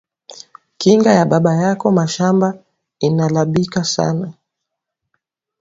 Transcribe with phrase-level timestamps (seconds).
[0.79, 2.63] Kinga ya baba yaku mashamba
[2.99, 4.33] inalabika sasa